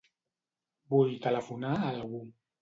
[0.93, 2.25] Vull telefonar a algú.